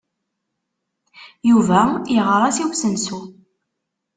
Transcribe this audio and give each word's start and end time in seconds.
Yuba 1.49 1.81
yeɣra-as 2.13 2.57
i 2.63 2.65
usensu. 2.69 3.19